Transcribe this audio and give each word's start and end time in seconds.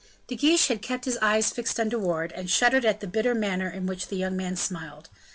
De 0.25 0.35
Guiche 0.35 0.69
had 0.69 0.81
kept 0.81 1.05
his 1.05 1.19
eyes 1.21 1.51
fixed 1.53 1.79
on 1.79 1.87
De 1.87 1.99
Wardes, 1.99 2.33
and 2.35 2.49
shuddered 2.49 2.85
at 2.85 3.01
the 3.01 3.07
bitter 3.07 3.35
manner 3.35 3.69
in 3.69 3.85
which 3.85 4.07
the 4.07 4.15
young 4.17 4.35
man 4.35 4.55
smiled. 4.55 5.09